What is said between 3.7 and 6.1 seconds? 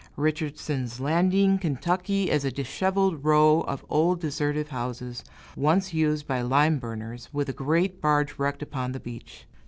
old deserted houses, once